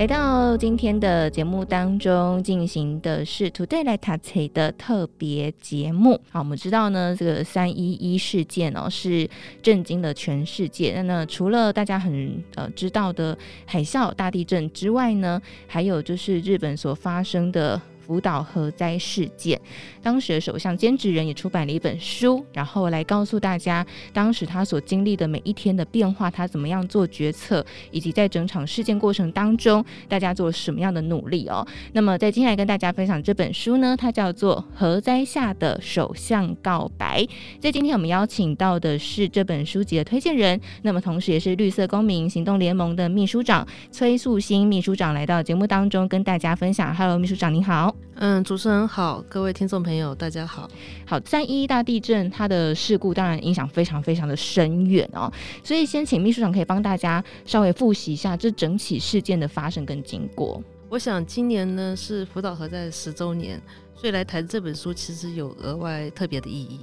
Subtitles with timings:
[0.00, 6.18] 来到今天的节目当中，进行的是 Today 来读册的特别节目。
[6.30, 9.28] 好，我们知道呢，这个三一一事件哦，是
[9.60, 10.94] 震惊了全世界。
[10.94, 13.36] 那那除了大家很呃知道的
[13.66, 17.78] 海啸、大地震之外呢，还有就是日本所发生的。
[18.10, 19.60] 福岛核灾事件，
[20.02, 31.64] 当时的首相兼职人也出版了一本书，然后来告诉大家当时他所经历的每一天的变化，他怎么样做决策，以及在整场事件过程当中，大家做了什么样的努力哦。
[31.92, 37.22] 那么在接下来跟大家分享这本书呢，它叫做《核灾下的首相告白》。
[37.60, 46.92] 在今天我们邀请到的是这本书籍的推荐人，那么同时也是绿色公民行动联盟的秘书长崔素馨秘书长来到节目当中跟大家分享。
[46.92, 47.94] Hello，秘书长您好。
[48.16, 50.68] 嗯，主持人好，各位听众朋友，大家好。
[51.06, 55.32] 好，三一一大地震，它的事故当然影响非常非常的深远哦，
[55.64, 60.62] 所以先请秘书长可以帮大家稍微复习一下这整起事件的发生跟经过。
[60.90, 63.58] 我想今年呢是福岛核灾十周年，
[63.96, 66.80] 所以来谈这本书其实有额外特别的意义。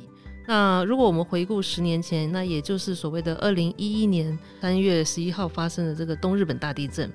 [0.48, 7.12] 那如果我们回顾十年前，那也就是所谓的二零一一年三月十一号发生的这个东日本大地震。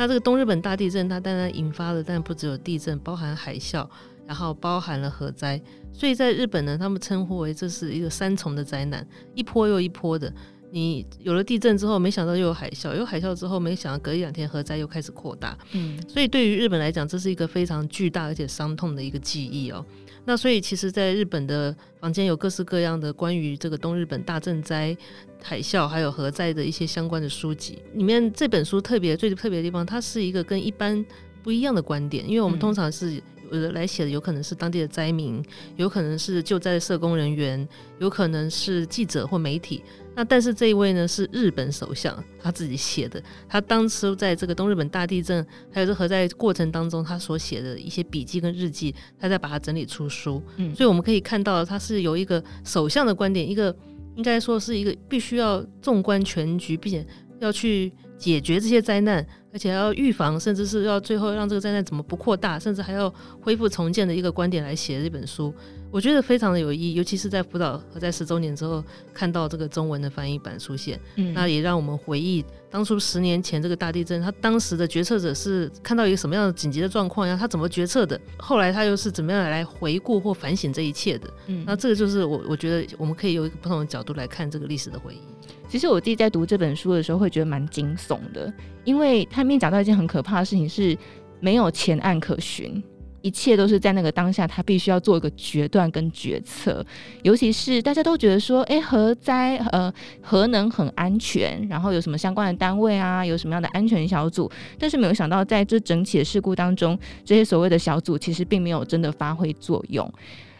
[0.00, 3.86] 那这个东日本大地震，它当然引发了，但不只有地震，包含海啸，
[4.26, 5.60] 然后包含了核灾。
[5.92, 10.32] 所以在日本呢，他们称呼为这是一个三重的灾难，一波又一波的。
[10.70, 15.54] 你有了地震之后，没想到又有海啸，有海啸之后，没想到隔一两天核灾又开始扩大。
[15.72, 19.84] 嗯，所以对于日本来讲，这是一个非常巨大而且伤痛的一个记忆哦。
[20.30, 24.96] 那所以其实，在日本的房间有各式各样的关于这个东日本大震灾、
[25.42, 27.82] 海啸还有核灾的一些相关的书籍。
[27.94, 31.04] 里面这本书特别最特别的地方，它是一个跟一般
[31.42, 35.44] 不一样的观点，因为我们通常是有的来写的，有可能是当地的灾民，
[35.74, 37.68] 有可能是救灾的社工人员，
[37.98, 39.82] 有可能是记者或媒体。
[40.20, 45.42] 那但是这一位呢，是日本首相他自己写的，他当初在这个东日本大地震
[45.72, 50.42] 还有这核灾过程当中，他所写的一些笔记跟日记，他再把它整理出书。
[50.58, 53.74] 嗯，所以我们可以看到，他是有一个首相的观点，一个
[54.14, 57.06] 应该说是一个必须要纵观全局，并且
[57.38, 63.10] 要去解决这些灾难，而且要预防，甚至是要最后让这个灾难怎么不扩大，甚至还要
[63.40, 65.54] 恢复重建的一个观点来写这本书。
[65.90, 77.36] 我觉得非常的有意义，尤其是在福岛和在十周年之后，看到这个中文的翻译版出现，嗯，那也让我们回忆当初十年前这个大地震，他当时的决策者是看到一个什么样的紧急的状况呀？
[77.38, 78.20] 他怎么决策的？
[78.38, 81.28] 后来他又是怎么样来回顾或反省这一切的？
[81.48, 85.20] 嗯，那这个就是我我觉得我们可以有一个不同的角度来看这个历史的回忆。
[85.68, 88.52] 其实我自己在读这本书的时候，会觉得蛮惊悚的，
[88.84, 90.96] 因为他里面讲到一件很可怕的事情，是
[91.40, 92.82] 没有前案可循。
[93.22, 96.84] 一切都是在那个当下，他必须要做一个决断跟决策。
[97.22, 110.10] 尤其是大家都觉得说，哎、欸，核灾呃核能很安全，然后有什么相关的单位啊，有什么样的安全小组，但是没有想到在这整起的事故当中，这些所谓的小组其实并没有真的发挥作用。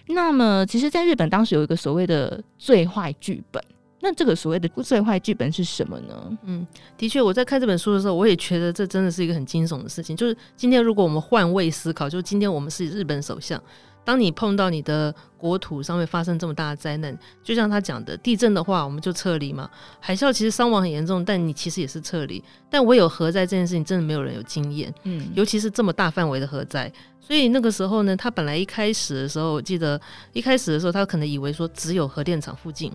[0.09, 3.62] 那么，其实在日本当时有一个所谓的最坏剧本。
[4.03, 6.38] 那这个所谓的最坏剧本是什么呢？
[6.44, 6.66] 嗯，
[6.97, 10.16] 的确，我在看这本书的时候，我也觉得这真的是一个很惊悚的事情。
[10.16, 13.62] 就是今天，如果我们换位思考，就今天我们是日本首相，
[14.03, 19.69] 当你碰到你的国土上面发生这么大的灾难，就像他讲的，地震的话，我们就撤离嘛；
[20.00, 22.43] 海啸其实伤亡很严重，但你其实也是撤离。
[22.71, 26.91] 但唯有核灾这件事情，真的没有人有经验，嗯，尤其是这么大范围的核灾。
[27.21, 30.00] 所以那个时候呢，他本来一开始的时候，我记得
[30.32, 32.91] 一开始的时候，他可能以为说只有核电厂附近。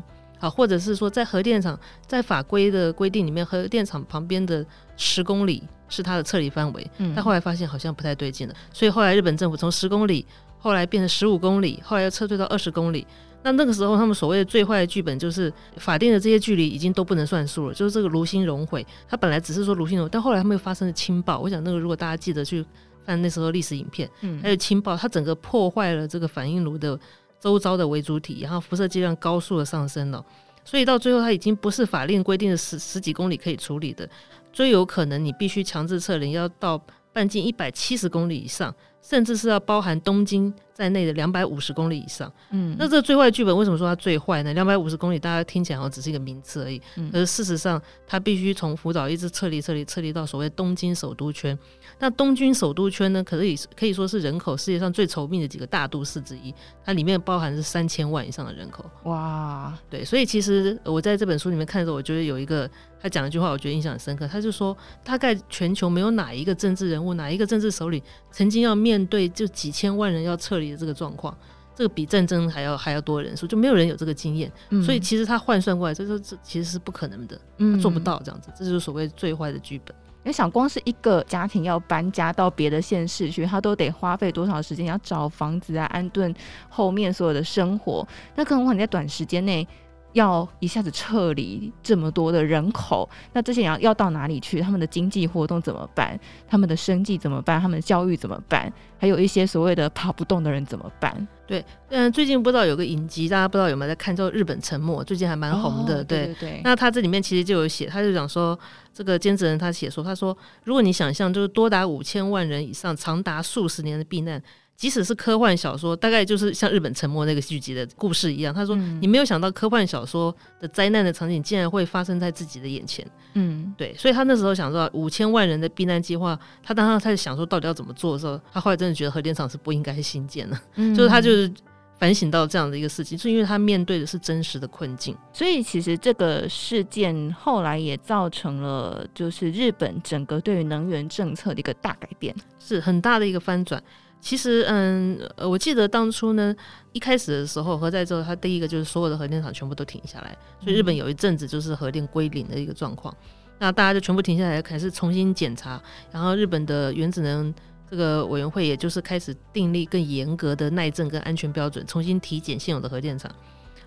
[0.45, 4.63] 好，或者是说，在核电厂，在法规的规定里面，核电厂旁边的
[4.95, 6.87] 十公里是它的撤离范围。
[6.99, 10.23] 嗯，但后来发现好像不太对劲了，所以后来日本政府从十公里，
[10.59, 13.07] 后来变成十五公里，后来又撤退到二十公里。
[13.41, 18.85] 那那个时候，他们所谓的最坏的剧本就是法定的这些距离已经都不能算数了，就是这个炉心熔毁。
[19.09, 21.39] 它本来只是说炉心熔，但后来他们又发生了氢爆。
[21.39, 22.63] 我想那个如果大家记得去
[23.03, 26.99] 看那时候历史影片，嗯，还有氢爆，它整个破坏了这个反应炉的。
[27.37, 30.25] 周遭的为主体，然后辐射剂量高速的上升了，
[30.65, 34.09] 所以到最后它已经不是法令规定的十十几公里可以处理的，
[34.51, 36.83] 最有可能你必须强制撤离，要到
[37.13, 38.75] 半径一百七十公里以上，
[39.07, 42.31] 甚至是要包含东京在内的两百五十公里以上。
[42.49, 44.51] 嗯，那这个最坏的剧本为什么说它最坏呢？
[44.55, 46.81] 两百五十公里，大家听起来好像只是一个名词而已。
[46.95, 51.57] 嗯，可是事实上，它必须从福岛一直撤离、撤离、撤离到所谓东京首都圈。
[51.99, 56.51] 那东京首都圈呢，可以可以说是人口世界上最稠密的几个大都市之一。
[56.83, 58.83] 它里面包含是三千万以上的人口。
[59.03, 62.69] 哇，对，所以其实我在这本书里面看的时候，我觉得有一个
[62.99, 64.27] 他讲了一句话，我觉得印象很深刻。
[64.27, 71.35] 他就说，大概全球没有哪一个政治人物、哪一个政治首领曾经要面对就几千万人要撤离的这个状况，
[71.75, 74.51] 这个比战争还要还要多人数，就没有人有这个经验。
[74.69, 78.51] 嗯、所以其实他换算过来，这说这其实是不可能的，他做不到这样子。
[78.55, 79.95] 这就是所谓最坏的剧本。
[80.27, 84.87] 你想，光是一个家庭要搬家到别的县市去，他都得花费多少时间？
[84.87, 86.33] 要找房子啊，安顿
[86.67, 88.07] 后面所有的生活。
[88.35, 89.67] 那更何况你在短时间内
[90.15, 94.61] 要一下子撤离这么多的人口，那这些人要要到哪里去？
[94.61, 96.17] 他们的经济活动怎么办？
[96.47, 97.61] 他们的生计怎么办？
[97.61, 98.71] 他们的教育怎么办？
[98.97, 101.27] 还有一些所谓的跑不动的人怎么办？
[101.45, 105.99] 对，嗯，最近不知道有个影集，大家不知道有没有在看，叫《日本沉没》，最近还蛮红的。
[105.99, 106.61] 哦、对对对。
[106.63, 108.57] 那他这里面其实就有写，他就讲说，
[108.93, 114.41] 这个兼职人他写说，他说，如果你想象就是多达五千万人以上，长达数十年的避难。
[114.77, 118.53] 即使是科幻小说，大概就是像日本沉没那个剧集的故事一样。
[118.53, 123.05] 他说：“你没有想到科幻小说的灾难的场景竟然会发生在自己的眼前。”
[123.35, 123.95] 嗯，对。
[123.97, 130.59] 所以他那时候想说五千万人的避难计划，他当他在想说到底要怎么做的时候，他后来真的觉得核电厂是不应该新建的。
[130.75, 131.49] 嗯，就是他就是
[131.97, 135.15] 反省到这样的一个事情，是因为他面对的是真实的困境。
[135.31, 143.81] 所以其实这个事件后来也造成了，就是日本整个对于能源政策的一个大改变，是很大的一个翻转。
[144.25, 146.53] 其实，嗯，我记得当初呢，
[146.93, 153.15] 一开始的时候，核灾之后，它第一个就是所有的核电厂全部都停下来，所以日本有一阵子就是核电归零的一个状况。
[153.59, 155.79] 那大家就全部停下来，开始重新检查，
[156.11, 157.53] 然后日本的原子能
[157.87, 163.31] 这个委员会，也就是开始订立更严格的耐震跟安全标准，重新体检现有的核电厂。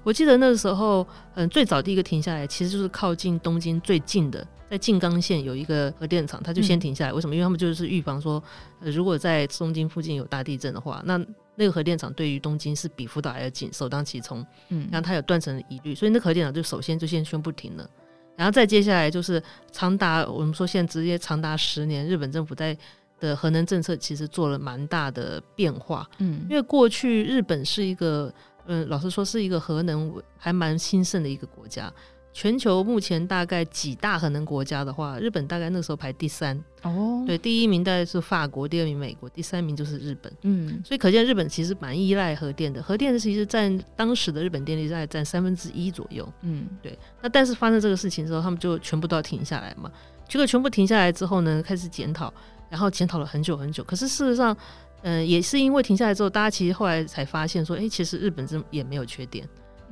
[0.09, 4.43] 我记得那个时候，嗯，最早第一个停下来，其实就是靠近东京最近的。
[4.71, 7.13] 在静冈县有一个核电厂，它就先停下来。
[7.13, 7.35] 为什么？
[7.35, 8.43] 因为他们就是预防说，
[8.81, 11.19] 呃，如果在东京附近有大地震的话，那
[11.57, 14.43] 那个核电厂对于东京是比福岛还要近，首当其冲。
[14.71, 17.87] 嗯，然后它有断层的疑虑，所以那个核电厂就首先就先宣布停了。
[18.35, 22.75] 然后再接下来就是长达我们说现在直接长达十年，日本政府在
[23.21, 26.09] 的核能政策其实做了蛮大的变化。
[26.17, 28.33] 嗯，因为过去日本是一个，
[28.69, 31.93] 嗯，老实说是一个核能还蛮兴盛的一个国家。
[32.31, 40.33] 全球目前大概几大核能国家的话，日本大概那时候排第三哦，对，第一名大概是法国，第二名美国，第三名就是日本。
[40.43, 46.31] 嗯，所以可见日本其实蛮依赖核电的，核电其实占当时的日本电力大概占三分之一左右。
[46.43, 46.97] 嗯，对。
[47.21, 49.91] 那但是发生这个事情之后，他们就全部都要停下来嘛。
[50.29, 52.33] 结果全部停下来之后呢，开始检讨，
[52.69, 53.83] 然后检讨了很久很久。
[53.83, 54.57] 可是事实上，
[55.03, 59.49] 嗯、呃，也是因为停下来之后，大家其实后来才发现说，哎、欸，其实日本这也没有缺电。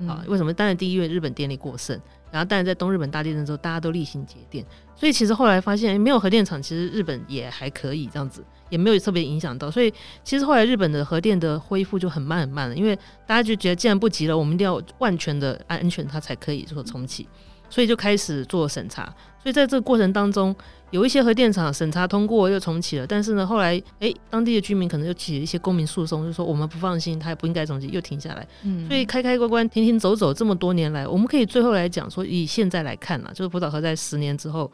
[0.06, 0.52] 啊，为什么？
[0.52, 1.98] 当然，第一，因为日本电力过剩，
[2.30, 4.62] 然后当然在东日本大地震之后，大家都例行节电，
[4.94, 9.70] 所以其实后来发现，欸，没有核电厂，其实日本也还可以这样子，也没有特别影响到。
[9.70, 9.90] 所以
[10.22, 12.94] 其实后来日本的核电的恢复就很慢很慢了，因为
[13.26, 17.26] 大家就觉得既然不急了，我们一定要万全的安全，它才可以说重启，
[17.76, 19.04] 所以就开始做审查。
[19.42, 20.56] 所以在这个过程当中，
[20.92, 28.48] 有一些核电厂审查通过又重启了，但是呢，后来哎，当地的居民可能又起了一些公民诉讼，就说我们不放心，他也不应该重启，又停下来。
[28.62, 34.72] 嗯，所以开开关关、停停走走这么多年来，我们可以最后来讲说，以现在来看呢，就是福岛核在十年之后，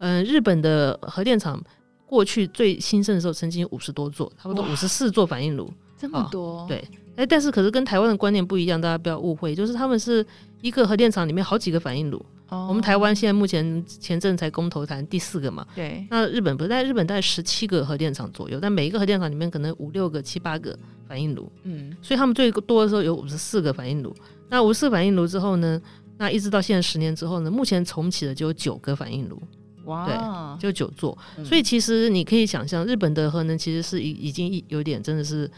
[0.00, 1.58] 嗯、呃，日本的核电厂
[2.04, 6.66] 过去最兴盛的时候，曾经有五十多座，差不多五十四座反应炉，这么多、哦。
[6.68, 6.84] 对，
[7.16, 10.24] 哎，但是可是跟台湾的观念不一样，大家不要误会，就是他们是
[10.60, 12.24] 一个核电厂里面好几个反应炉。
[12.68, 16.06] 我们台湾现在目前前阵才公投谈第四个嘛，对。
[16.10, 20.78] 那日本不是在日本大概十七个核电厂左右，但每一个核电厂里面可能五六个、七八个
[21.08, 21.96] 反应炉，嗯。
[22.02, 24.14] 所以他们最多的时候有五十四个反应炉。
[24.50, 25.80] 那五十四反应炉之后呢，
[26.18, 29.42] 那一直到现在十年之后呢，目前重启的就有九个反应炉，
[29.84, 31.16] 哇，对，就九座。
[31.44, 35.50] 所以其实你可以想象，日本的核能其实是已已经有点真的是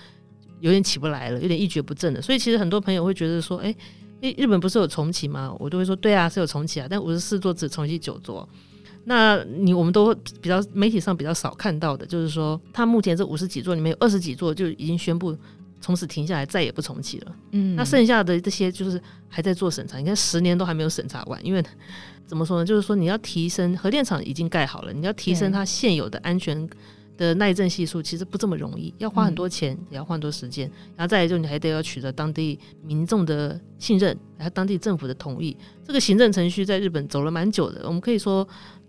[0.61, 2.23] 有点起不来了，有点一蹶不振的。
[2.23, 3.75] 所以其实很多朋友会觉得说，哎。
[4.33, 5.55] 日本不是有重启吗？
[5.59, 8.49] 我都会说对啊，是有重启啊，但五十四座只重启九座。
[9.05, 15.37] 那你我们都比较媒体上比较少看到的，就是说，它目前这五十几座里面有二十几座就已经宣布
[15.81, 17.37] 从此停下来，再也不重启了。
[17.51, 21.63] 嗯，那剩下的这些就是还在做审查，你看十年都还没有审查完，因为
[22.27, 22.65] 怎么说呢？
[22.65, 26.69] 就是说你要提升核电厂已经盖好了，你要提升它现有的安全。
[27.17, 35.57] 的耐震系数其实不这么容易，要花很多钱，也要花很多时间，嗯、然后再来就你还得要取得当地民众的信任，然后当地政府的同意。
[35.85, 37.83] 这个行政程序在日本走了蛮久的。
[37.87, 38.47] 我们可以说，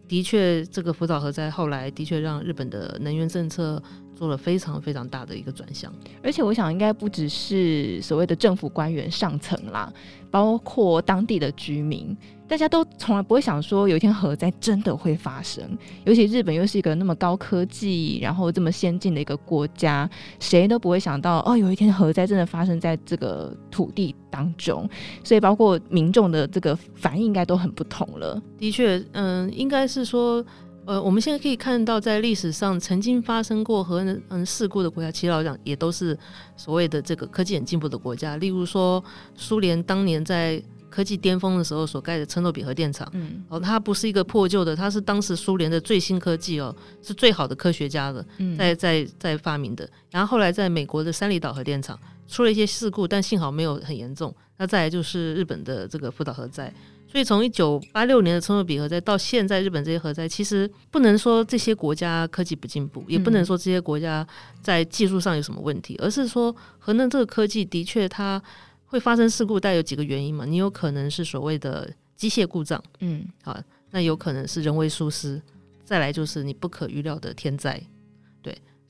[0.07, 3.81] 的确，这个福岛核灾后来的确让日本的能源政策
[4.15, 5.93] 做了非常非常大的一个转向。
[6.23, 9.91] 而且我想，应该不只是所谓的政府官员上层啦，
[10.31, 12.15] 包括当地的居民。
[12.47, 15.63] 大家都从来不会想说有一天核灾真的会发生，
[16.05, 20.07] 尤其日本又是一个那么高科技，然后这么先进的一个国家，
[20.39, 24.87] 谁都不会想到哦，有一天核灾真的发生在这个土地当中，
[25.23, 28.39] 所以包括民众的这个反应应该都很不同了。
[28.59, 30.45] 的确，嗯，应该是说，
[30.85, 36.17] 呃，我们现在可以看到，在历史上曾经发生过核嗯事故的国家，其实老实讲也都是
[36.55, 39.03] 所谓的这个科技很进步的国家，例如说
[39.35, 40.61] 苏联当年在。
[40.87, 46.73] 科技巅峰的时候所盖的车诺比核电厂，嗯，哦，它不是一个破旧的，它是当时苏联的最新科技哦，
[47.03, 48.25] 是最好的科学家的
[48.57, 49.85] 在在在发明的。
[50.09, 51.99] 然后后来在美国的三里岛核电厂
[52.29, 54.33] 出了一些事故，但幸好没有很严重。
[54.55, 56.73] 那再来就是日本的这个福岛核灾。
[57.15, 64.27] 所以从一九八六年的车诺比核灾到现在日本这些核灾，其实不能说这些国家科技不进步，也不能说这些国家
[64.61, 68.41] 在技术上有什么问题，而是说核能这个科技的确它。
[68.87, 70.45] 会发生事故，带有几个原因嘛？
[70.45, 73.59] 你有可能是所谓的机械故障，嗯，好，
[73.91, 75.41] 那有可能是人为疏失，
[75.83, 77.87] 再来就是你不可预料的天灾，对，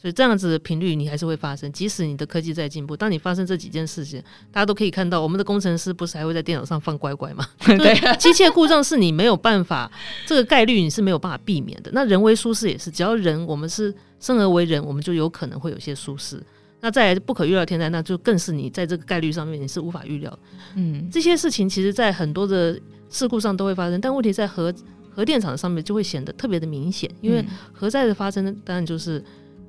[0.05, 4.21] 所以这样子的频率你还是会发生，即使你的科技在进步，当你发生这几件事情，
[4.51, 7.43] 大家都可以看到，我们的工程师不是还会在电脑上放乖乖吗？
[7.65, 9.91] 对，机械故障是你没有办法，
[10.27, 11.89] 这个概率你是没有办法避免的。
[11.91, 16.39] 那人为舒适也是，只要人，我们是生而为人，我们就有可能会有些舒适。
[16.81, 20.39] 那再来不可预料天灾，那就更是你在这个概率上面你是无法预料的。
[20.75, 24.71] 嗯，这些事情其实，在很多的事故上都会发生，但问题在核
[25.09, 27.43] 核电厂上面就会显得特别的明显，因为
[27.74, 29.24] 核灾的发生，当然就是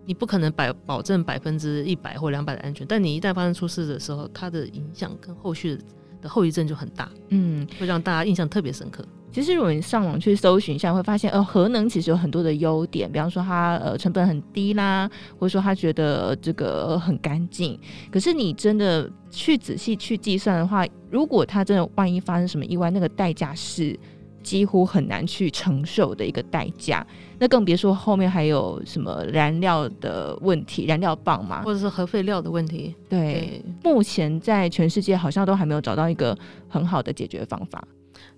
[0.07, 5.79] 你不可能百保证百分之一百或两百的安全，但你一旦发生出事的时候，它的影响跟后续
[6.23, 9.05] 的后遗症就很大，嗯，会让大家印象特别深刻。
[9.33, 17.79] 其实，如果你上网去搜寻一下，会发现，呃，核能其实有很多的优点，比方说它呃成本很低啦，或者说它觉得这个很干净。
[18.11, 23.99] 可是你真的去仔细去计算的话，如果它真的万一发生什么意外，那个代价是
[24.47, 27.05] 几乎很难去承受的一个代价。
[27.41, 32.95] 那更别说后面还有什么燃料的问题，燃料棒嘛，或者是核废料的问题。
[33.09, 36.39] 对，对，目前在全世界好像都还没有找到一个
[36.69, 37.87] 很好的解决方法。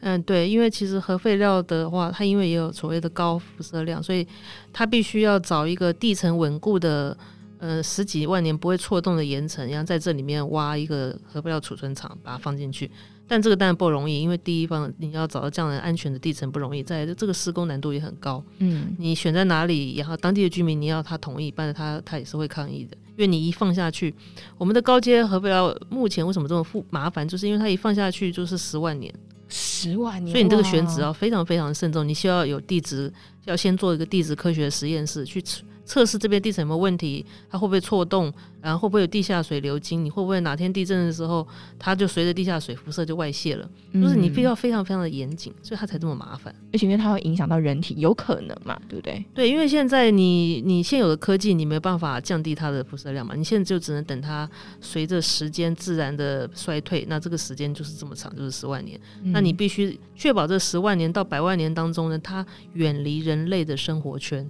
[0.00, 4.26] 嗯，对，因为其实核废料的话，它因为也有所谓的高辐射量，所以
[4.72, 7.16] 它必须要找一个地层稳固的，
[7.58, 12.90] 呃，十几万年不会错动的岩层，然后在这里面挖一个核废料储存厂，把它放进去。
[13.28, 18.42] 但这个当然不容易，因为第一方你要找到这样的安全的地层不容易，在这个施工难度也很高。
[18.58, 22.96] 嗯，你选在哪里，然后当地的居民你要他同意，不然他他也是会抗议的。
[23.16, 24.14] 因为你一放下去，
[24.56, 29.12] 我们的高阶核废料目前为什么这么复麻烦，就是因为它一放下去就是十万年。
[29.48, 33.12] 十万年，所以你这个选址要非常非常慎重，你需要有地质，
[33.46, 35.42] 要先做一个地质科学实验室去
[35.88, 38.32] 测测试这边地层有没有问题，它会不会错动。
[38.60, 40.04] 然后会不会有地下水流经？
[40.04, 41.46] 你会不会哪天地震的时候，
[41.78, 43.70] 它就随着地下水辐射就外泄了？
[43.92, 46.52] 嗯、就是你必须要非常非常的严谨，所以它才这么麻烦。
[46.72, 49.24] 而且因为它会影响到人体，有可能嘛，对不对？
[49.32, 59.00] 对，因为现在你你现有的科技，你没有办法降低它的辐射量嘛，你现在就只能等它随着时间自然的衰退，那这个时间就是这么长，就是十万年。
[59.22, 64.44] 嗯、那你必须确保这十万年到百万年当中呢，它远离人类的生活圈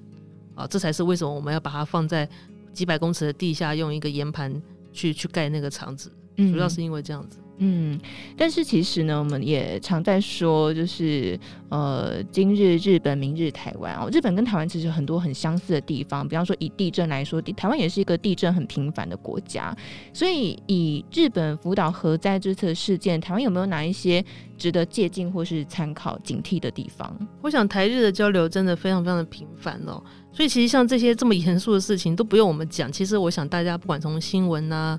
[0.58, 2.28] 啊，这才是为什么我们要把它放在。
[2.70, 4.54] 几百公尺的地下，用一个岩盘
[4.92, 7.40] 去去盖那个厂子，主要是因为这样子。
[7.56, 7.98] 嗯，
[8.36, 11.36] 但是其实呢，我们也常在说，就是
[11.70, 14.08] 呃，今日日本，明日台湾哦。
[14.12, 19.76] 日本跟台湾其实有很多很相似的地方，比方说以地震来说，台湾也是一个地震很频繁的国家。
[20.12, 24.24] 所以以日本福岛核灾这次事件，台湾有没有哪一些
[24.56, 27.12] 值得借鉴或是参考、警惕的地方？
[27.42, 30.00] 我想台日的交流真的非常非常的频繁哦。
[30.32, 34.98] 所以其实像这些这么严肃的事情都不用我们讲，其实我想大家不管从新闻啊。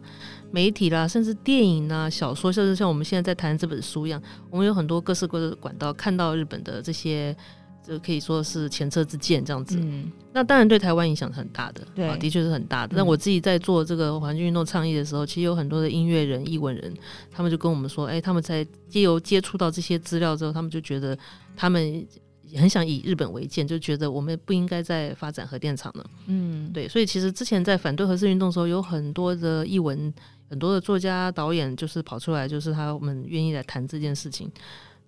[0.51, 4.19] 媒体啦，甚至电影啊、小说，甚至像我们现在在谈这本书一样，
[4.49, 7.37] 我们有很多各式各的管道看到日本的这些，
[7.85, 9.77] 这可以说是前车之鉴这样子。
[9.79, 12.95] 嗯，那当然对台湾影响很大的，对，的确是很大的。
[12.97, 16.91] 那、嗯、我自己在做这个环境运动倡议的时候，其实有很多的音乐人、艺文人，
[17.29, 21.15] 他们就跟我们说，哎，他们在借由接触到这些资料之后，他们就觉得
[21.55, 22.03] 他们。
[22.49, 26.05] 也很想以日本为鉴，就觉得我们不应该再发展核电厂了。
[26.25, 30.11] 嗯，对，所以其实之前在反对核试运动的时候，有很多的译文、
[30.49, 34.51] 很多的作家、导演，就是跑出来，就是他们愿意来谈这件事情。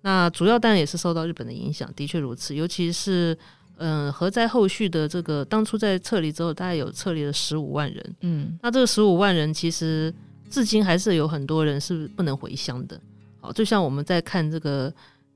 [0.02, 2.54] 那主要当然也是受到日本的影响，的确如此。
[2.54, 3.36] 尤其是
[3.76, 8.16] 嗯、呃，核灾后续的这个当初在撤离之后，大概有撤离了十五万人。
[8.20, 10.14] 嗯，那这个十五万人其实
[10.48, 13.00] 至今还是有很多人是不能回乡的。
[13.40, 14.92] 好，就像我们在看这个。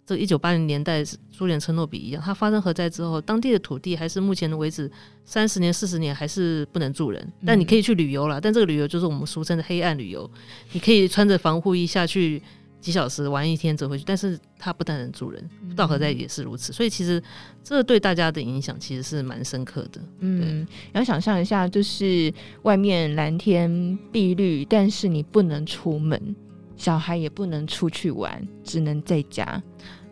[0.06, 4.90] 这一九八零年代苏联车诺比一样，它发生核灾之后，当地的土地还是目前的为止
[5.24, 8.40] 三十年、四十年还是不能住人，但你可以去旅游了。
[8.40, 10.30] 但这个旅游就是我们俗称的黑暗旅游，
[10.72, 12.40] 你可以穿着防护衣下去。
[12.78, 17.20] 几小时玩一天走回去，但是它不但能住人，福岛核灾也是如此，所以其实
[17.64, 20.00] 这对大家的影响其实是蛮深刻的。
[20.20, 22.32] 嗯，然后想象一下，就是
[22.62, 26.36] 外面蓝天碧绿，但是你不能出门，
[26.76, 29.60] 小孩也不能出去玩，只能在家。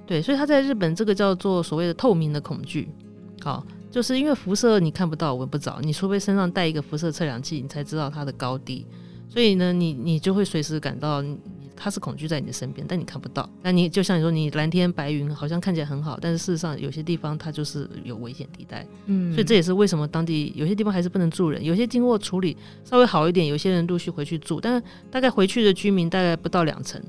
[0.07, 2.89] 对，所以他在日本这个叫做所谓的透明的恐惧，
[3.43, 8.87] 好，就是因为辐射你看不到、闻不着，你除非身上带一个辐射测量器，你才知道它的高低，
[9.29, 11.25] 所以呢，你你就会随时感到。
[11.77, 13.51] 它是恐惧在你的身边，但你看不到。
[13.61, 18.87] 那你就像你说，你蓝天白云好像看起来很好，但是事实上有些地方它就是有危险地带。
[19.07, 21.63] 嗯，所以这也是为什么当地有些地方还是不能住人。
[21.65, 27.03] 有些经过处理稍微好一点，有些人陆续回去住，但是大概回去的居民大概不到两成，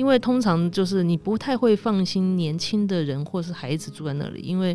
[0.00, 4.74] 因为通常就是你不太会放心年轻的人或是孩子住在那里，因为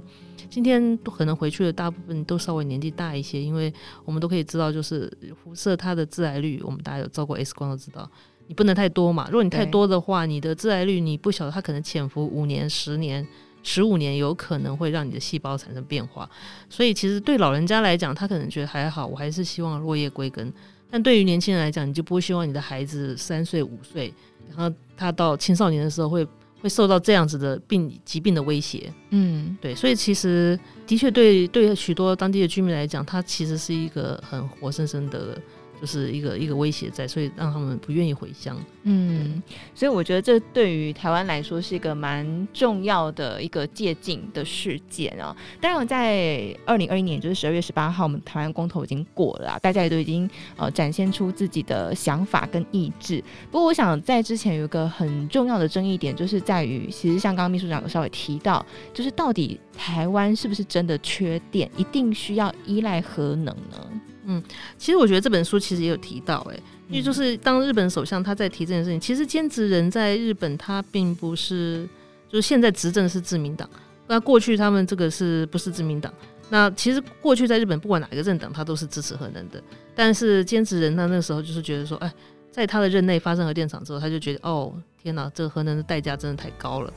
[0.51, 5.12] 今天可能回去的大部分都稍微年纪大一些，因为我们都可以知道，就是
[5.44, 8.08] 辐射它的致癌率，我们大家有照过 X 光都知道。
[8.46, 13.27] 你不能太多嘛，如果你太多的话，你的致癌率你不晓得，它可能潜伏五年、十年、
[13.63, 16.29] 十五年，有可能会让你的细胞产生变化。
[16.70, 20.53] 所以其实对老人家来讲，他可能觉得还好，我还是希望落叶归根。
[20.91, 24.13] 但对于年轻人来讲，你就不会希望你的孩子三岁、五岁，
[24.50, 26.28] 然后他到青少年的时候会
[26.62, 28.92] 会受到这样子的病疾病的威胁。
[29.12, 35.38] 嗯，对，所以其实的确对对许多当地的居民来讲，它其实是一个很活生生的。
[35.79, 38.58] 就是一个一个威胁在，所以让他们不愿意回乡。
[38.84, 39.41] 嗯，
[39.74, 45.36] 所以我觉得这对于台湾来说是一个蛮重要的一个借镜的事件啊。
[45.60, 53.24] 当然，在二零二一年，就是十二月十八号，我们台湾公投已经过了，大家也都已经呃展现出自己的想法跟意志。
[53.51, 58.63] 不过，我想在之前有一个很重要的争议点，就是在于，其实像刚刚秘书长有稍微提到，
[58.94, 64.01] 就是到底台湾是不是真的缺电，一定需要依赖核能呢？
[64.25, 64.44] 嗯，
[64.77, 71.88] 其实我觉得这本书其实也有提到，哎，因为就是当日本首相他在提这件事情，其实兼职人在日本他并不是，
[72.27, 73.70] 就是现在执政是自民党，
[74.08, 76.13] 那过去他们这个是不是自民党？
[76.50, 79.62] 那其实过去在日本不管哪一个政党，他都是支持核能的，
[79.96, 82.13] 但是兼职人他那时候就是觉得说，哎，
[82.51, 86.94] 在他的任内发生核电厂之后，他就觉得，哦，天哪，这个核能的代价真的太高了。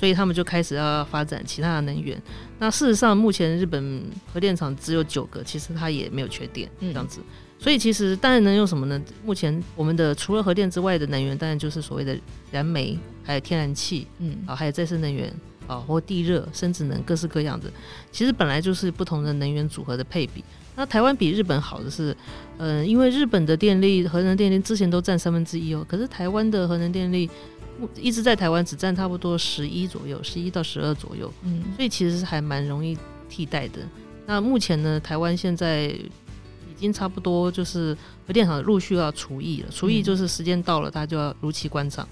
[0.00, 2.18] 所以他们就开始要发展其他的能源。
[2.58, 7.20] 那事实上，目前日本核电厂只有九个，其实它也没有缺电这样子。
[7.58, 8.98] 所以其实当然能用什么呢？
[9.22, 12.18] 目前我们的除了核电之外的能源，当然就是所谓的
[12.50, 15.30] 燃煤，还有天然气，嗯，啊，还有再生能源
[15.66, 17.70] 啊，或地热、生质能，各式各样的。
[18.10, 20.42] 其实本来就是不同的能源组合的配比。
[20.76, 22.16] 那台湾比日本好的是，
[22.56, 27.28] 嗯，因为日本的电力核能电力之前都占三分之一哦，可是台湾的核能电力。
[27.96, 32.96] 一直在台湾只占差不多十一左右，十一到十二左右，嗯，所以其实是还蛮容易
[33.28, 33.80] 替代的。
[34.26, 42.08] 那目前呢，台湾现在已经差不多就是核电厂陆续要除役了，除役就是时间到了，它就要如期关厂，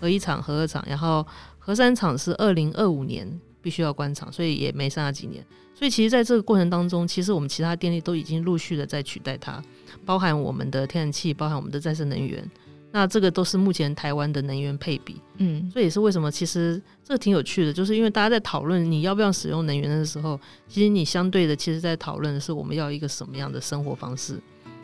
[0.00, 1.26] 核一厂、核二厂，然后
[1.58, 5.44] 核三厂是二零二五年必须要关厂，所以也没剩下几年。
[5.74, 9.62] 所以其实在这个过程当中，其实我们其他电力都已经陆续的在取代它，
[10.04, 12.50] 包含我们的天然气，包含我们的再生能源。
[12.92, 24.40] 那这个都是目前台湾的能源配比，嗯，所以也是为什么其实这个挺有趣的，就是因为大家在讨论你要不要使用能源的时候，其实你相对的，其实在讨论的是我们要一个什么样的生活方式，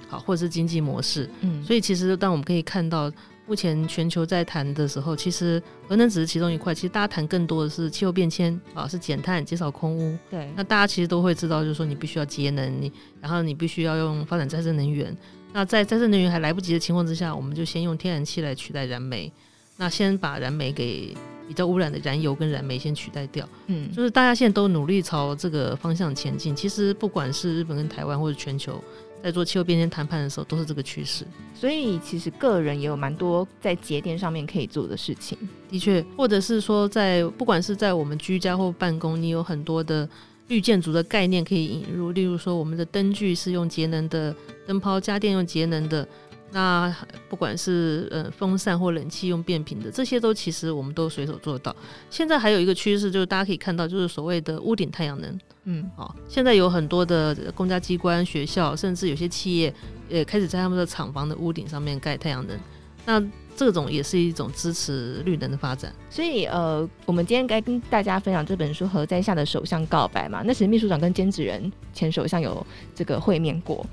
[0.09, 3.11] 好，或者是经济模式，嗯，所以其实当我们可以看到
[3.49, 15.16] 目前全球在谈的时候，其实核能只是其中一块，其实大家谈更多的是气候变迁啊，是减碳、减少空污，对，那大家其实都会知道，就是说你必须要节能，你然后你必须要用发展再生能源。
[15.57, 19.33] 那在再生能源还来不及的情况之下，我们就先用天然气来取代燃煤。
[19.79, 21.16] 那先把燃煤给
[21.49, 23.49] 比较污染的燃油跟燃煤先取代掉。
[23.69, 26.55] 嗯，就是大家现在都努力朝这个方向前进。
[26.55, 28.79] 其实不管是日本跟台湾或者全球，
[29.23, 31.25] 在做气候变迁谈判的时候，都是这个趋势。
[31.55, 35.38] 所以其实个人也有蛮多在节电上面可以做的事情。
[35.71, 40.07] 的确，或者是说在不管是在我们居家或办公，你有很多的。
[40.48, 44.35] 绿建筑的概念可以引入，例如说我们的灯具是用节能的
[44.66, 46.06] 灯泡，家电用节能的，
[46.52, 46.94] 那
[47.28, 51.74] 不管是呃风扇或冷气用变频的，这些都其实我们都随手做到。
[52.11, 55.38] 现在还有一个趋势，就是大家可以看到，就是所谓的屋顶太阳能。
[55.64, 59.74] 嗯，好，现在有很多的公家机关、学校，甚至有些企业
[60.09, 62.56] 也开始在他们的厂房的屋顶上面盖太阳能。
[63.04, 63.20] 那
[63.57, 70.42] 这种也是一种支持绿能的发展，所以呃，我们今天该跟大家分享这本书《和在下的首相告白》嘛。
[70.45, 72.64] 那其实秘书长跟菅直人前首相有
[72.95, 73.85] 这个会面过，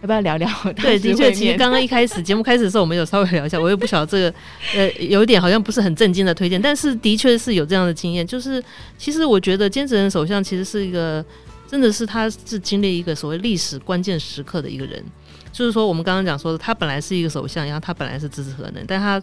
[0.00, 0.48] 要不要聊聊？
[0.76, 4.34] 对，的确，其实刚刚一开始节目开始的时候，我们有稍微聊一下，我也不晓得这个，
[4.74, 8.62] 呃，有一点好像不是很正经的推荐，但是的确是有这样的经验，就是
[8.96, 11.22] 其实我觉得兼职人首相其实是一个，
[11.68, 15.04] 真的是他是经历一个所谓历史关键时刻的一个人，
[15.52, 19.22] 就是说我们刚刚讲说他本来是一个首相，然后他本来是支持核能，但他。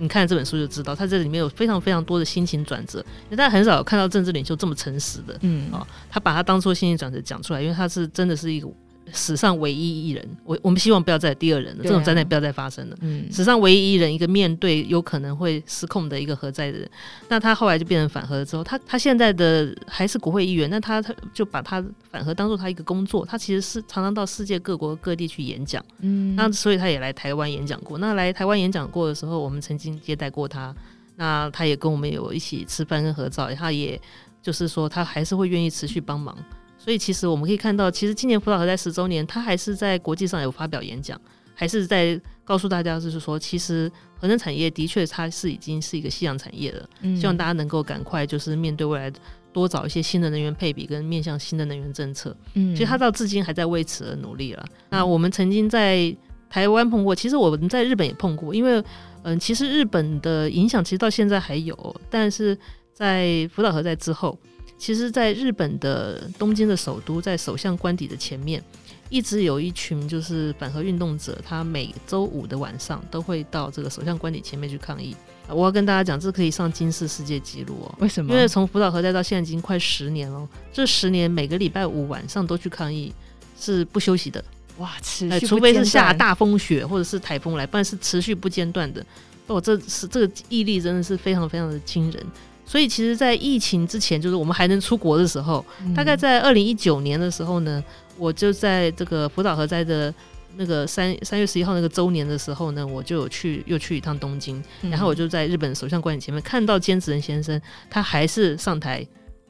[0.00, 8.68] 你看这本书就知道，他这里面有非常非常多的心情转折，因为他很少有看到政治领袖这么诚实的，嗯，哦，他把他当做心情转折讲出来，因为他是真的是一个。
[9.12, 12.96] 史上唯一一人，我我们希望不要再第二人了，啊、这种灾难不要再发生了。
[13.00, 16.90] 嗯，史上唯一一人，一个面对有可能会失控的一个核灾的人，
[17.28, 25.84] 那他后来就变成反核了之后，他他现在的还是国会议员，那他他就把他反核当做他一个工作，他其实是常常到世界各国各地去演讲。
[26.00, 27.98] 嗯，那所以他也来台湾演讲过。
[27.98, 30.74] 那来台湾演讲过的时候，我们曾经接待过他，
[31.16, 34.00] 那他也跟我们有一起吃饭跟合照，他也
[34.42, 36.36] 就是说他还是会愿意持续帮忙。
[36.78, 41.20] 所以其实我们可以看到，其实今年福岛核灾十周年，他还是在国际上有发表演讲，
[41.54, 46.88] 还是在告诉大家，就是说，其实核能产业的确它是已经是一个夕阳产业了。
[47.02, 49.12] 嗯，希望大家能够赶快就是面对未来，
[49.52, 52.34] 多找一些新的能源配比跟面向新的能源政策。
[52.54, 54.64] 嗯，其实他到至今还在为此而努力了。
[54.88, 56.16] 那我们曾经在
[56.48, 58.82] 台湾碰过，其实我们在日本也碰过，因为
[59.24, 62.56] 嗯，其实日本的影响其实到现在还有，但是
[62.94, 64.38] 在福岛核灾之后。
[64.78, 68.62] 其实，在日本的东京的首都，在首相官邸的前面，
[69.10, 75.16] 一直有一群就是反核运动者，他每周五的晚上都会到这个首相官邸前面去抗议。
[75.48, 77.94] 我要跟大家讲，这可以上金氏世界纪录哦。
[77.98, 78.32] 为什么？
[78.32, 83.12] 因为从福岛核灾到现在已经快十年了，这十年每个礼拜五晚上都去抗议，
[83.58, 84.42] 是不休息的。
[84.76, 89.04] 哇，持续，除非是下大风雪或者是台风来，不然是持续不间断的。
[89.48, 92.24] 哦，这是这个毅力真的是非常非常的惊人。
[92.68, 97.82] 所以，其实，在疫情之前，就是我们还能出国的时候，嗯、大概在二零一九年的时候呢，
[98.18, 100.12] 我就在这个福岛核灾的
[100.56, 109.02] 那个三三月十一号那个周年的时候呢，我就有去又去一趟东京，嗯、然后我就在日本首相官邸前面看到菅直人先生，他还是上台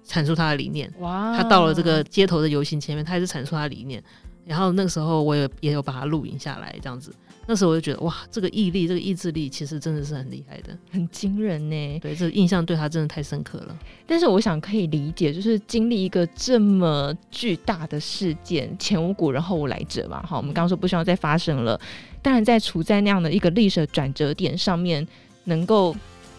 [0.07, 0.89] 阐述他的理念。
[1.01, 1.37] 哇！
[1.37, 4.01] 他到了这个街头的游行前面，他还是阐述他的理念。
[4.49, 7.15] 然后那个时候，我也也有把它录影下来，这样子。
[7.47, 11.99] 那时候我就觉得哇，这个毅力，这个意志力，其实真的是很厉害的，很惊人呢。
[11.99, 13.79] 对，这个印象对他真的太深刻了。
[14.07, 20.23] 但是我想可以理解，就是经历一个这么巨大的事件，前无古人后无来者嘛。
[20.23, 21.81] 哈，我们刚刚说不希望再发生了。
[22.21, 25.07] 当然，在处在那样的一个历史转折点上面，
[25.45, 25.95] 能够。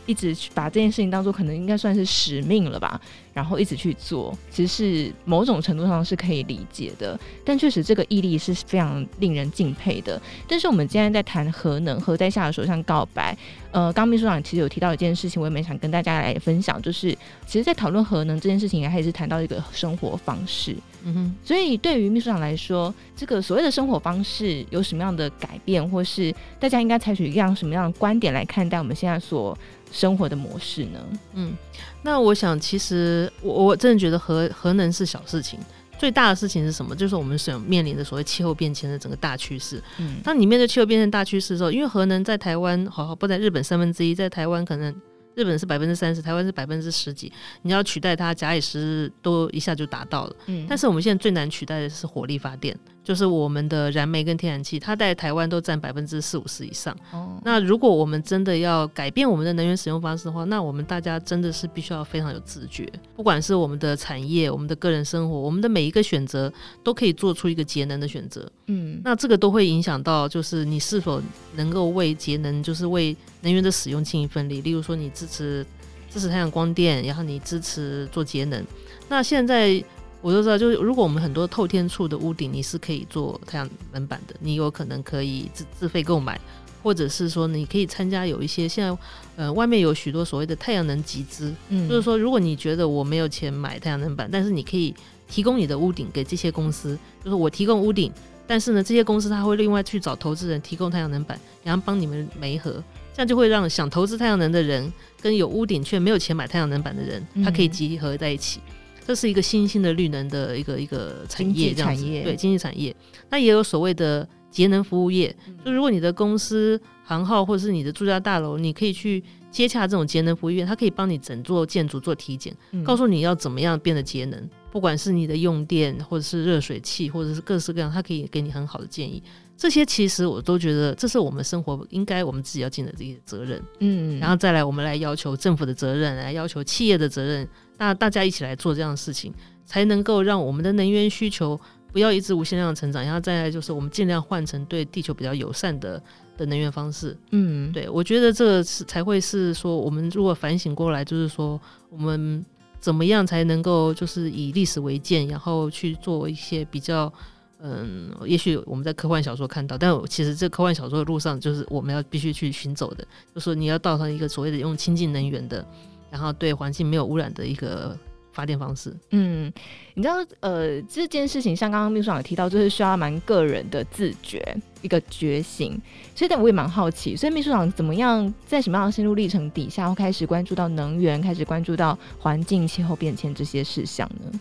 [0.10, 3.00] 一直去把这件事情当做可能应该算是使命了吧，
[3.32, 7.18] 然后一直去做，其实是某种程度上是可以理解的。
[7.46, 10.20] 但确实这个毅力是非常令人敬佩的。
[10.48, 13.38] 但是我们今天在谈核能，核在下的首相告白。
[13.72, 20.76] 呃，刚秘书长其实有提到一件事情，我也没想跟大家来分享，就是其实，在讨论核能这件事情，还是谈到一个生活方式。
[21.04, 29.56] 嗯哼，所以对于秘书长来说，这个所谓的生活方式有什么样的改变，或是大家应该采取一样什么样的观点来看待我们现在所
[29.92, 31.00] 生活的模式呢？
[31.34, 31.54] 嗯，
[32.02, 35.60] 那我想，其实我我真的觉得核核能是小事情，
[35.98, 36.96] 最大的事情是什么？
[36.96, 39.82] 就是我们所面临的所谓气候变迁的整个大趋势。
[39.98, 44.96] 嗯，当你面对气候变迁大趋势的时候，因为核能在台湾，好好不在日本三分之一，在台湾可能。
[45.36, 47.32] 日本是百分之三十，台湾是百分之十几。
[47.62, 50.36] 你要取代它，假以时日都一下就达到了。
[50.48, 56.96] 嗯，但是我们现在最难取代的是火力发电，就是我们的燃煤跟天然气，它在台湾都占百分之四五十以上。
[57.12, 66.52] 哦，那如果我们真的要改变我们的能源使用方式的话，那我们大家真的是必须要非常有自觉，不管是我们的产业、我们的个人生活、我们的每一个选择，
[66.84, 68.48] 都可以做出一个节能的选择。
[68.68, 71.22] 嗯，那这个都会影响到，就是你是否
[71.56, 74.62] 能够为节能，就是为能源的使用尽一份力。
[74.62, 75.66] 例如说，你支持
[76.12, 78.64] 支持太阳光电，然后你支持做节能。
[79.08, 79.84] 那现在
[80.22, 86.40] 我就知道，就是如果我们很多透天处的屋顶，你是可以做太阳能板的，你有可能可以自自费购买，
[86.84, 88.98] 或者是说你可以参加有一些现在
[89.38, 94.94] 呃外面有许多所谓的太阳能集资，嗯，就是说如果你觉得我没有钱买太阳能板，但是你可以
[95.28, 98.12] 提供你的屋顶给这些公司，就是我提供屋顶，
[98.46, 102.84] 但是呢这些公司他会另外去找投资人提供太阳能板，然后帮你们媒合。
[103.14, 108.62] 这样就会让想投资太阳能的人跟有屋顶却没有钱买太阳能板的人，他可以集合在一起。
[108.66, 108.74] 嗯、
[109.10, 112.06] 这是一个新兴的绿能的一个一个产业，这样子。
[112.06, 112.96] 对，经济产业。
[113.28, 129.24] 那也有所谓的节能服务业，就如果你的公司行号或者是你的住家大楼，你可以去接洽这种节能服务业，它可以帮你整座建筑做体检，告诉你要怎么样变得节能，不管是你的用电或者是热水器或者是各式各样，它可以给你很好的建议。
[129.58, 139.34] 这些其实我都觉得，这是我们生活应该我们自己要尽的这些责任，嗯，然后再来我们来要求政府的责任，来要求企业的责任，那大家一起来做这样的事情，
[139.66, 141.60] 才能够让我们的能源需求
[141.92, 146.00] 不要一直无限量的成长，然后再来就是我们尽量换成对地球比较友善的
[146.38, 147.18] 的能源方式。
[147.32, 152.46] 嗯，对，我觉得这个是才会是说，我们如果反省过来，就是说我们
[152.80, 157.12] 怎么样才能够就是以历史为鉴，然后去做一些比较，
[157.60, 165.66] 嗯，也许我们在科幻小说看到，但其实这科幻小说的路上就是我们要必须去寻走的，就是说你要到上一个所谓的用清净能源的，
[166.10, 167.98] 然后对环境没有污染的一个。
[168.32, 169.52] 发电方式，嗯，
[169.96, 175.72] 你知道，呃，这件事情像刚刚秘书长也提到，就是需要蛮个人的自觉，一个觉醒。
[176.16, 184.40] 所以，但我也蛮好奇，所以秘书长怎么样，在什么样的心路历程底下，会开始关注到能源，开始关注到环境、气候变迁这些事项呢？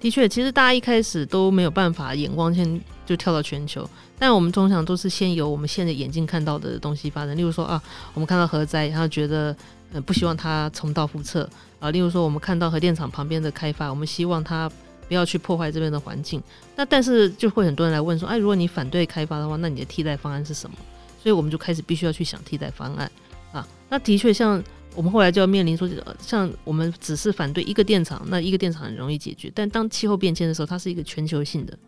[0.00, 3.86] 的确，其实大家一开始都没有办法眼光先就跳到全球，
[4.18, 7.36] 但我们通常都是先由我们现在眼睛看到的东西发生。
[7.36, 7.82] 例如说啊，
[8.14, 9.54] 我们看到核灾，然后觉得。
[10.02, 11.90] 不希望它重蹈覆辙啊！
[11.90, 14.70] 例如说，我们看到核电厂旁边的开发，我们希望它
[15.08, 16.42] 不要去破坏这边的环境。
[16.76, 20.76] 那但是就会很多人来问说：“哎，如果你反对开发的话，那你的替代方案是什么？”
[21.22, 23.10] 所以我们就开始必须要去想替代方案
[23.52, 23.66] 啊。
[23.88, 24.62] 那的确，像
[24.94, 25.88] 我们后来就要面临说，
[26.20, 29.50] 像我们只是反对一个电厂，那一个电厂很容易解决。
[29.54, 31.78] 但当气候变迁的时候，它是一个全球性的。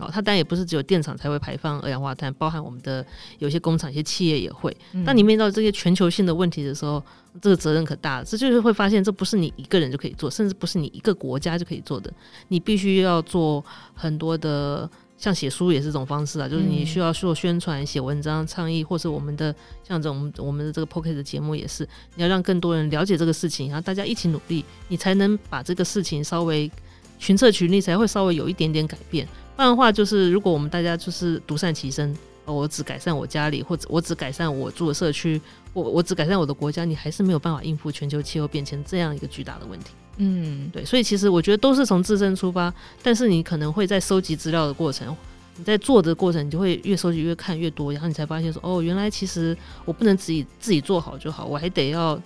[0.00, 3.04] 哦，它当然也不是只有电厂才会排放二氧化碳，包含我们的
[3.38, 4.74] 有些工厂、一些企业也会。
[5.04, 7.02] 当你面对到这些全球性的问题的时候，
[7.40, 8.24] 这个责任可大了。
[8.24, 12.12] 这就是会发现，这不是你一个人就可以做，甚至不是你一个国家就可以做的。
[12.48, 19.54] 你必须要做很多的，像写书也是这种方式啊，就是你需要做宣传、写文章、倡议，或是我们的
[19.86, 21.86] 像这种我们的这个 p o c k e t 的节目也是，
[22.16, 26.70] 你要让更多人了解这个事情，然后大家一起努力，你才能把这个事情稍微
[27.18, 29.28] 群策群力，才会稍微有一点点改变。
[29.60, 35.38] 不然的话，就是如果我们大家就是独善其身，我只改善我家里，或者我只改善我住的社区，
[35.74, 39.90] 我我只改善我的国家，你还是没有办法应付全球气候变迁这样一个巨大的问题。
[40.16, 45.14] 嗯，对，所以其实我觉得都是从自身出发，但是你可能会在收集资料的过程，
[45.56, 52.18] 你在做的过程，你就会越收集越看越多，然后你才发现说，哦，原来其实我不能自己自己做好就好，我还得要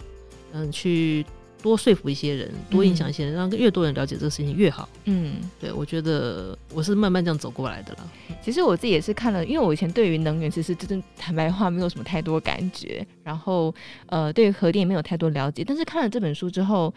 [0.53, 1.27] 嗯去。
[1.64, 4.87] 多说服一些人，多影响一些人，让越多人了解这个事情越好。
[5.05, 8.12] 嗯，对，我觉得我是慢慢这样走过来的了。
[8.42, 13.74] 其实我自己也是看了，因为我以前对于能源其实真的坦白话没有什么太多感觉，然后
[14.09, 15.64] 呃，对于核电也没有太多了解。
[15.66, 16.92] 但是看了这本书之后，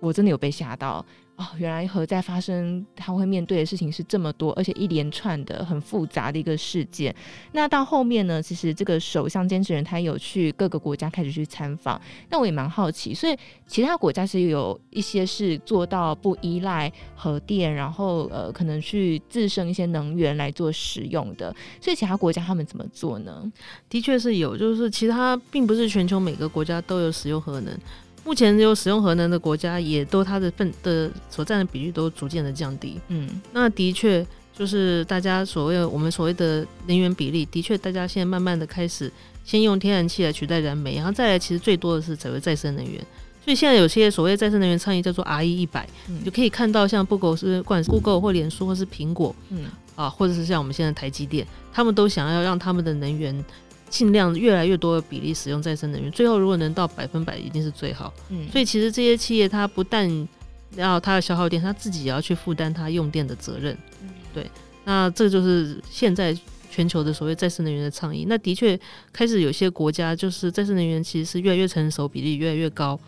[0.00, 1.06] 我真的有被吓到。
[1.38, 7.14] 哦，原来核在发生，他会面对的事情是这么多，而且一连串的很复杂的一个事件。
[7.52, 12.00] 那到后面呢，其实这个首相兼职人他有去各个国家开始去参访。
[12.28, 21.54] 那我也蛮好奇，所以其他国家是有一些是做到不依赖核电，然后呃可能去自生一些能源来做使用的。
[21.80, 23.48] 所以其他国家他们怎么做呢？
[23.88, 27.78] 的确是有，就是其他并不是全球每个国家都有使用核能。
[28.24, 33.00] 目前有使用核能的国家，也都它的份的所占的比率都逐渐的降低。
[33.08, 39.10] 嗯，那的确就是大家所谓我们所谓的能源比例，的确大家现在慢慢的开始
[39.44, 43.00] 先用天然气来取代燃煤，然后再来其实最多的是所谓再生能源。
[43.42, 53.42] 所以现在有些所谓再生能源倡议叫做 RE 一百，你就可以看到像 Google 是不管是 Google 或脸书或是苹果，嗯啊，或者是像我们现在台积电，他们都想要让他们的能源。
[53.88, 58.12] 尽量越来越多的比例使用再生能源，最后如果能到百分百，一定是最好。
[58.28, 60.28] 嗯，所以其实这些企业它不但
[60.76, 63.76] 要它的消耗电，它自己也要去负担它用电的责任。
[64.02, 64.46] 嗯，对，
[64.84, 66.36] 那这就是现在
[66.70, 68.26] 全球的所谓再生能源的倡议。
[68.28, 68.78] 那的确
[69.12, 72.98] 开始有些国家就是再生能源其实是越来越成熟，比例越来越高。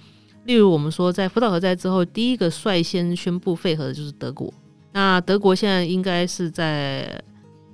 [0.44, 4.52] 例如我们说在福岛核灾之后，第一个率先宣布废核的就是德国。
[4.92, 7.22] 那德国现在应该是在。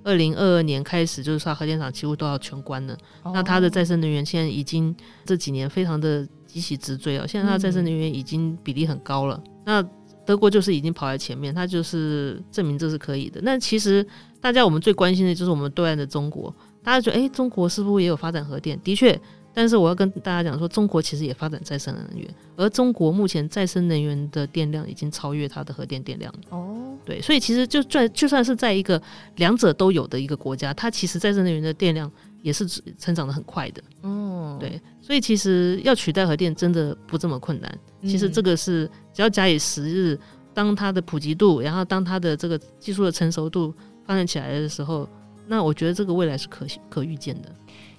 [0.06, 2.96] 二零二二年开始，就是说核电厂几乎都要全关了。
[3.24, 3.34] Oh.
[3.34, 7.26] 那它的再生能源现在已经这几年非常的急起直追哦。
[7.26, 9.42] 现在它的再生能源已经比例很高了。
[9.44, 9.52] 嗯。
[9.64, 9.88] 那
[10.24, 13.40] 德国就是已经跑在前面，它就是证明这是可以的。
[13.42, 14.06] 那其实
[14.40, 18.80] 大家我们最关心的就是我们对岸的中国，大家觉得诶，中国是不是也有发展核电？
[18.84, 19.20] 的确。
[19.58, 26.40] 但是我要跟大家讲说，中国其实也发展再生能源，而中国目前再生能源的电量已经超越它的核电电量了。
[26.50, 29.00] 哦，对，所以其实就算就算是在一个
[29.36, 33.82] 两者都有的一个国家，它其实再生能源的电量也是成长的很快的。
[34.02, 37.78] 嗯，对，所以其实要取代核电真的不这么困难。
[38.02, 40.18] 其实这个是只要假以时日，
[40.52, 43.72] 当它的普及度，然后当它的这个技术的成熟度
[44.04, 45.08] 发展起来的时候，
[45.48, 47.48] 那我觉得这个未来是可可预见的。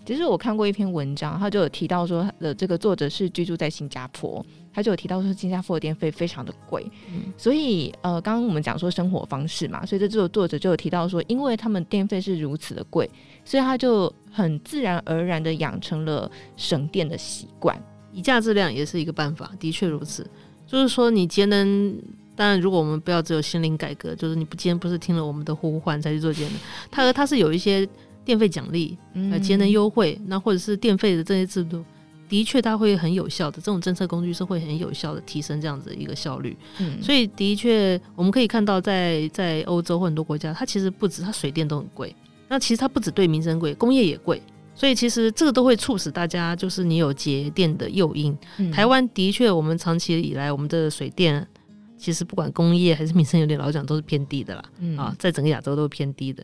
[0.08, 4.44] 其实我看过一篇文章，他就有提到说，的这个作者是居住在新加坡，
[4.74, 13.10] 他就有提到说，新加坡的电费非常的贵，嗯，所以呃，刚刚我们讲说生活方式嘛，所以这这个作者就有提到说，因为他们电费是如此的贵，
[13.44, 17.78] 所以他就很自然而然的养成了省电的习惯，
[18.14, 20.26] 以价质量也是一个办法，的确如此，
[20.66, 21.94] 就是说你节能
[22.34, 26.54] 当然，如果我们不要只有心灵改革，就是你不今天不是听了我们的呼唤才去做节能，
[26.90, 27.86] 它它是有一些
[28.28, 28.98] 电费奖励、
[29.32, 31.82] 呃节能优惠，那或者是电费的这些制度，
[32.28, 36.58] 的确它会很有效的，这种政策工具是会很有效的提升这样子的一个效率。
[36.80, 42.14] 嗯，所以的确我们可以看到在，在在欧洲或很多国家，它其实不止它水电都很贵，
[42.50, 44.42] 那其实它不止对民生贵，工业也贵。
[44.76, 48.38] 所以其实这个都会促使大家，就是你有节电的诱因。
[48.58, 51.48] 嗯、台湾的确，我们长期以来，我们的水电
[51.98, 54.64] 其实不管工业还是民生有点，老讲都是偏低的啦。
[54.80, 56.44] 嗯、啊，在整个亚洲都是偏低的。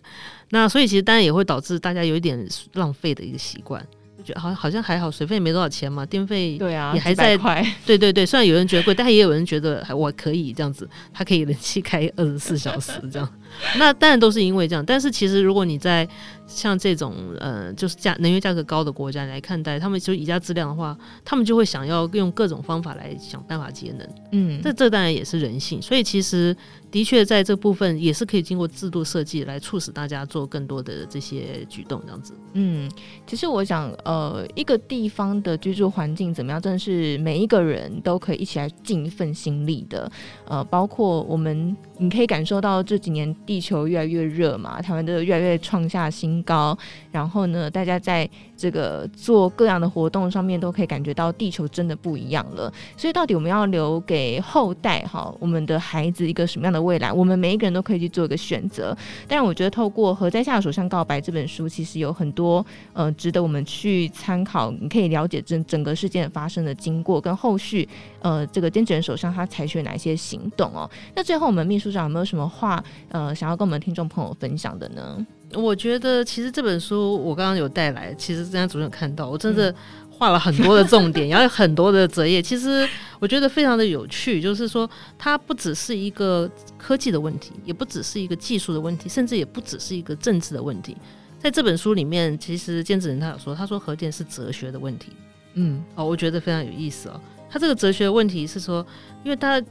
[0.50, 3.86] 那所以其实当然也会导致大家有一点浪费的一个习惯。
[4.24, 7.62] 觉得好像好像还好，水费没多少钱嘛，电费对啊也还在块。
[7.86, 13.30] 对对对，虽然有人觉得贵，但也有人觉得还我可以这样子，它可以冷气开二十四小时这样。
[13.78, 16.08] 那当然都是因为这样，但是其实如果你在
[16.46, 24.08] 像这种呃，就是价能源价格高的国家来看待，他们就以价质量的话，他们就会想要用各种方法来想办法节能。
[24.32, 26.56] 嗯，这这当然也是人性，所以其实
[26.92, 32.34] 的确在这部分也是可以经过制度设计来促使大家做更多的这些举动，这样子。
[32.54, 32.92] 嗯，
[33.26, 40.12] 其实我想，呃，一个地方的居住环境怎么样，真的是每一个人都可以一起来尽一份心力的。
[40.46, 46.78] 呃，包括我们，你可以感受到这几年地球越来越热嘛，台湾的越来越创下新高，
[47.12, 48.30] 然后呢，大家在
[48.64, 52.72] 这个做各样的活动上面都可以感觉到地球真的不一样了。
[52.96, 57.12] 所以，到底我们要留给后代哈，我们的孩子一个什么样的未来？
[57.12, 58.96] 我们每一个人都可以去做一个选择。
[59.28, 64.72] 但是，我觉得透过《核灾下的首相告白》这本书，其实有很多呃值得我们去参考。
[64.80, 67.86] 你可以了解整整个事件发生的经过跟后续
[68.22, 70.90] 呃这个菅义伟首相他采取哪一些行动哦。
[71.14, 75.28] 那最后，我们秘书长有没有什么话呃想要跟我们听众朋友分享的呢？
[75.56, 79.74] 我觉得其实这本书我刚刚有带来，其实人家主任有看到，我真的
[80.10, 82.42] 画了很多的重点，然后有很多的折页。
[82.42, 82.88] 其实
[83.20, 90.98] 我觉得非常的有趣，就是说它不只是一个科技的问题，也不只是一个技术的问题，甚至也不只是一个政治的问题。
[91.40, 95.12] 在这本书里面，其实兼职人他有说，他说核电是哲学的问题。
[95.56, 97.20] 嗯，哦，我觉得非常有意思哦。
[97.50, 98.86] 他这个哲学的问题是说，
[99.24, 99.62] 因为他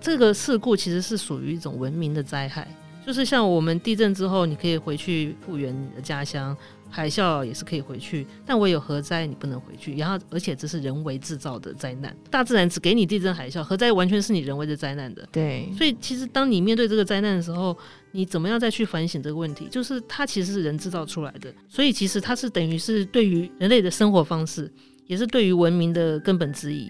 [0.00, 2.66] 这个事故其实是属于一种文明的灾害。
[3.04, 6.54] 就是像我们地震之后，你可以回去复原你的家乡；
[6.88, 9.96] 海啸也是可以回去，但唯有核灾你不能回去。
[9.96, 15.28] 然后，而且这是人为制造的灾难，大自然只给你地震海啸，核灾完全是你人为的灾难的。
[15.32, 17.76] 对，所以其实当你面对这个灾难的时候，
[18.12, 19.66] 你怎么样再去反省这个问题？
[19.68, 24.70] 就是它其实是人制造出来的，所以其实它是等于是对于人类的生活方式，
[25.08, 26.88] 也是对于文明的根本之一。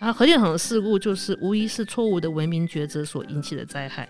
[0.00, 4.08] 然后核电厂的事故就是无疑是错误的文明抉择所引起的灾害。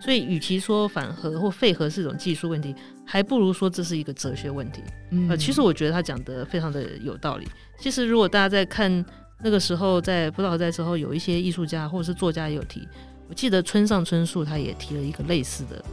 [0.00, 4.80] 所以，与其说反核或废核是一种技术问题，还不如说这是一个哲学问题。
[5.10, 7.46] 嗯，呃，其实我觉得他讲的非常的有道理。
[7.78, 9.04] 其实，如果大家在看
[9.42, 12.88] 那个时候，在福岛核灾的时候，有一些艺术家或者是作家也有提。
[13.28, 15.84] 我记得村上春树他也提了一个类似的。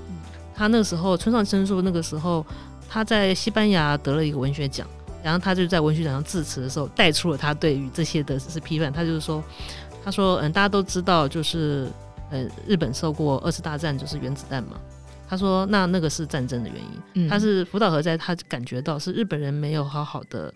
[0.56, 2.46] 他那个时候，村上春树那个时候
[2.88, 4.88] 他在西班牙得了一个文学奖，
[5.22, 8.91] 然后他就在文学奖上致辞的时候带出了他对于这些的是批判。
[8.91, 9.43] 他就是说，
[10.04, 11.88] 他说，嗯，大家都知道，就是。
[12.30, 14.80] 呃，日本受过二次大战，就是原子弹嘛。
[15.30, 17.02] 他说，那那个是战争的原因。
[17.16, 20.54] 嗯、他是福岛核灾，他感觉到是日本人没有好好的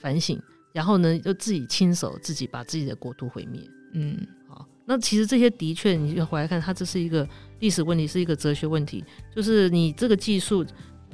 [0.00, 0.40] 反省，
[0.72, 3.60] 然后呢，又自己亲手自己把自己的国土毁灭。
[3.94, 4.16] 嗯，
[4.48, 9.04] 好，那其实这些的确，你回来看，它这是一个历史问题，是一个哲学问题。
[9.34, 10.64] 就是你这个技术，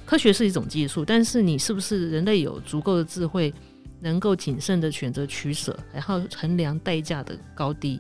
[0.05, 3.53] 科学是一种技术，但是你是不是人类有足够的智慧，
[4.01, 7.99] 能够谨慎的选择取舍，然后衡量代价的高低？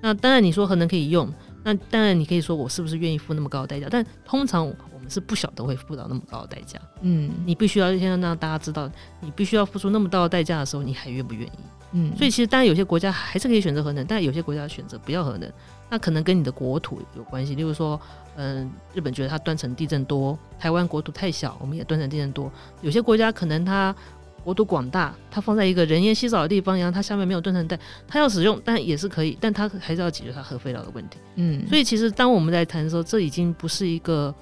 [0.00, 1.32] 那当然，你说核能可以用。
[1.68, 3.88] 那当然，你可以说我是不是愿意付那么高的代价？
[3.90, 6.80] 但通常我们是不晓得会付到那么高的代价。
[7.02, 11.58] 嗯，你必须要先让大家知道，你必须要付出那么大的代价的时候，你还愿不愿意？
[11.92, 15.52] 嗯，所以其实当然有些国家还是可以选择核能，但有些国家选择不要核能，
[15.90, 17.54] 那可能跟你的国土有关系。
[17.54, 18.00] 例如说，
[18.36, 22.50] 嗯、呃，日本觉得它断层地震多，台湾国土太小，我们也断层地震多。
[22.80, 23.94] 有些国家可能它。
[24.44, 31.18] 国土广大，它放在一个人烟稀少的地方，然后它下面没有断层带，它要使用，但也是可以，但它还是要解决它核废料的问题。
[31.36, 34.34] 嗯，所以其实当我们在谈的时候，这已经不是一个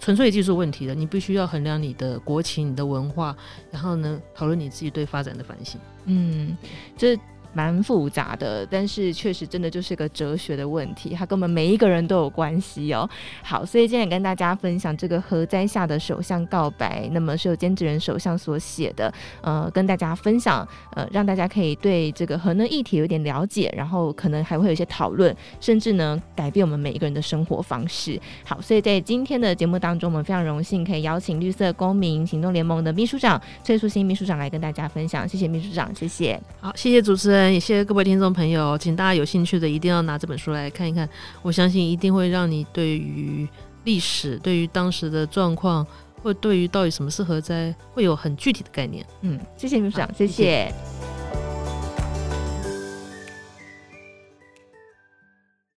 [0.00, 3.36] 纯粹技术问题了，你必须要衡量你的国情、你的文化，
[3.70, 5.80] 然后呢，讨论你自己对发展的反省。
[6.06, 6.56] 嗯，
[6.96, 7.18] 这。
[7.54, 13.08] 蛮复杂的，但是确实真的就是个哲学的问题，它跟我们每一个人都有关系哦。
[13.42, 28.20] 好，所以今天也跟大家分享这个核灾下的首相告白，那么是由兼职人首相所写的，呃，跟大家分享，呃，让大家可以对这个核能议题有点了解，然后可能还会有一些讨论，甚至呢改变我们每一个人的生活方式。
[28.44, 35.28] 好，所以在今天的节目当中，我们非常荣幸可以邀请绿色公民行动联盟的秘书长崔素馨秘书长来跟大家分享。
[35.28, 36.40] 谢谢秘书长，谢谢。
[36.60, 37.43] 好，谢谢主持人。
[37.44, 41.08] 人，也谢谢各位听众朋友，请大家有兴趣的一定要拿这本书来看一看，
[41.42, 43.46] 我相信一定会让你对于
[43.84, 45.86] 历史、对于当时的状况，
[46.22, 49.04] 或对于到底什么是核灾，会有很具体的概念。
[49.20, 50.32] 嗯，谢谢秘书长，谢谢。
[50.32, 51.23] 谢谢